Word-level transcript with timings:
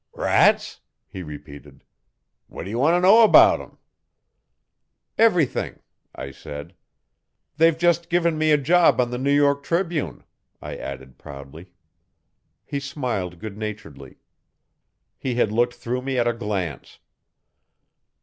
'Rats?' 0.15 0.81
he 1.07 1.21
repeated. 1.21 1.83
'What 2.47 2.63
d' 2.63 2.69
ye 2.69 2.73
wan't' 2.73 3.03
know 3.03 3.21
about 3.23 3.59
thim?' 3.59 3.77
'Everything,' 5.15 5.79
I 6.15 6.31
said. 6.31 6.73
'They've 7.57 7.77
just 7.77 8.09
given 8.09 8.35
me 8.35 8.49
a 8.49 8.57
job 8.57 8.99
on 8.99 9.11
the 9.11 9.19
New 9.19 9.31
York 9.31 9.61
Tribune,' 9.61 10.23
I 10.59 10.75
added 10.75 11.19
proudly. 11.19 11.69
He 12.65 12.79
smiled 12.79 13.37
good 13.37 13.59
naturedly. 13.59 14.17
He 15.19 15.35
had 15.35 15.51
looked 15.51 15.75
through 15.75 16.01
me 16.01 16.17
at 16.17 16.27
a 16.27 16.33
glance. 16.33 16.97